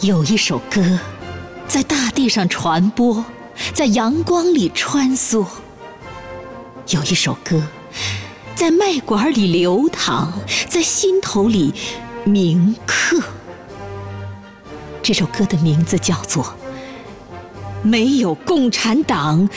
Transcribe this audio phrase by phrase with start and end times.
[0.00, 0.98] 有一首歌，
[1.66, 3.24] 在大地上传播，
[3.72, 5.46] 在阳光里穿梭；
[6.88, 7.62] 有一首歌，
[8.54, 10.32] 在脉管里流淌，
[10.68, 11.72] 在心头里
[12.24, 13.22] 铭刻。
[15.02, 16.54] 这首歌的名字叫做
[17.82, 19.48] “没有共产党，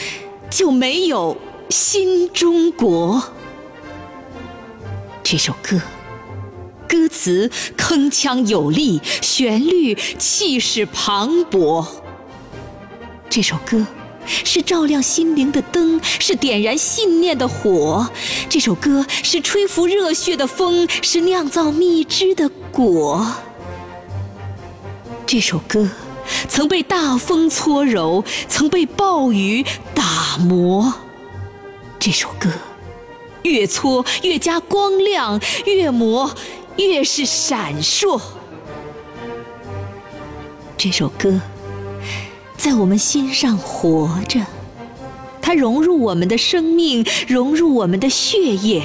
[0.49, 1.35] 就没有
[1.69, 3.21] 新中国”。
[5.23, 5.81] 这首歌。
[6.87, 11.85] 歌词铿锵有力，旋律气势磅礴。
[13.29, 13.85] 这首歌
[14.25, 18.09] 是照亮心灵的灯，是点燃信念的火。
[18.49, 23.25] 这首歌是吹拂热血的风，是酿造蜜汁的果。
[25.25, 25.89] 这首歌
[26.47, 30.93] 曾被大风搓揉，曾被暴雨打磨。
[31.99, 32.49] 这首歌
[33.43, 36.33] 越搓越加光亮，越磨。
[36.77, 38.21] 越是闪烁，
[40.77, 41.41] 这首歌
[42.55, 44.39] 在我们心上活着，
[45.41, 48.83] 它融入我们的生命，融入我们的血液。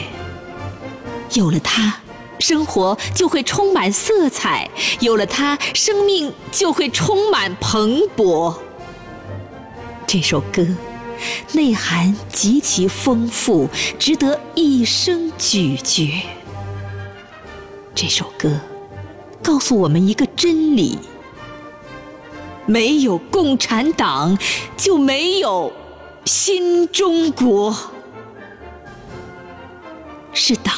[1.34, 2.00] 有了它，
[2.38, 8.54] 生活就会充满色彩；有了它，生命就会充满蓬勃。
[10.06, 10.66] 这首歌
[11.52, 16.22] 内涵极其丰富，值得一生咀嚼。
[18.02, 18.50] 这首歌
[19.44, 20.98] 告诉我们一个真理：
[22.66, 24.36] 没有共产党，
[24.76, 25.72] 就没有
[26.24, 27.72] 新中国。
[30.32, 30.74] 是党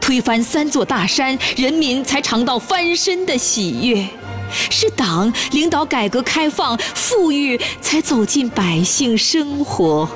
[0.00, 4.04] 推翻三座大山，人民才尝到翻身的喜悦；
[4.50, 10.08] 是党领导改革开放，富裕才走进百姓生活。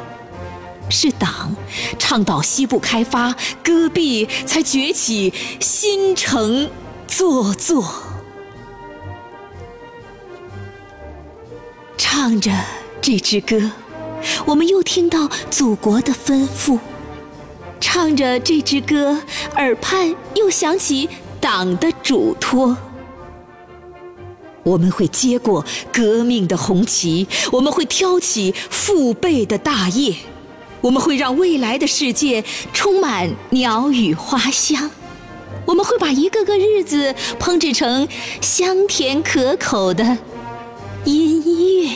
[0.88, 1.54] 是党
[1.98, 6.70] 倡导西部开发，戈壁才崛起新城
[7.06, 7.84] 座座。
[11.96, 12.52] 唱着
[13.00, 13.70] 这支歌，
[14.44, 16.78] 我们又听到祖国的吩咐；
[17.80, 19.20] 唱着这支歌，
[19.56, 21.08] 耳畔又响起
[21.40, 22.76] 党的嘱托。
[24.62, 30.14] 我们会接过革命的红旗，我们会挑起父辈的大业。
[30.80, 34.90] 我们会让未来的世界充满鸟语花香，
[35.64, 38.06] 我们会把一个个日子烹制成
[38.40, 40.18] 香甜可口的
[41.04, 41.42] 音
[41.82, 41.90] 乐。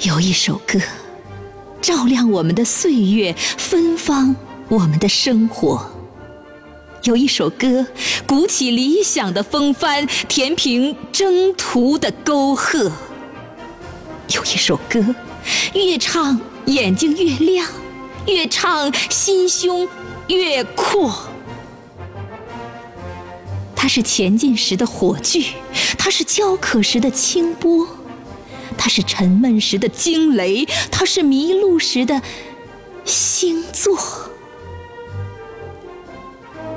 [0.00, 0.80] 有一首歌，
[1.80, 4.34] 照亮我们的岁月，芬芳
[4.68, 5.78] 我们的生活；
[7.04, 7.86] 有一首歌，
[8.26, 12.90] 鼓起理想的风帆，填平征途的沟壑；
[14.34, 15.14] 有一首歌。
[15.74, 17.68] 越唱眼睛越亮，
[18.26, 19.88] 越唱心胸
[20.28, 21.12] 越阔。
[23.74, 25.44] 它是前进时的火炬，
[25.98, 27.88] 它是焦渴时的清波，
[28.78, 32.22] 它是沉闷时的惊雷，它是迷路时的
[33.04, 33.98] 星座，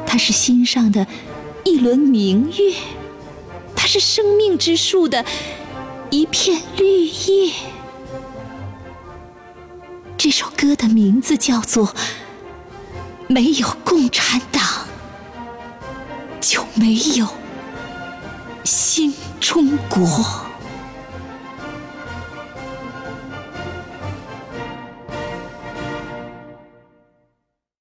[0.07, 1.05] 它是心上的
[1.63, 2.73] 一轮明月，
[3.75, 5.23] 它是生命之树的
[6.09, 7.53] 一片绿叶。
[10.37, 11.87] 这首歌的名字叫做
[13.29, 14.61] 《没有共产党，
[16.41, 17.25] 就没有
[18.65, 20.05] 新中国》。